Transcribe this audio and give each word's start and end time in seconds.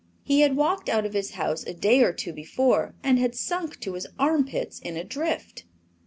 He 0.23 0.39
had 0.41 0.55
walked 0.55 0.89
out 0.89 1.05
of 1.05 1.13
his 1.13 1.33
house 1.33 1.63
a 1.63 1.75
day 1.75 2.01
or 2.01 2.11
two 2.11 2.33
before 2.33 2.95
and 3.03 3.19
had 3.19 3.35
sunk 3.35 3.79
to 3.81 3.93
his 3.93 4.07
armpits 4.17 4.79
in 4.79 4.97
a 4.97 5.03
drift. 5.03 5.63